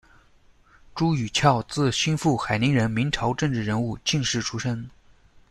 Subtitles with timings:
[0.95, 4.89] 朱与翘，字惺复，，海宁人，明朝政治人物、进士出身。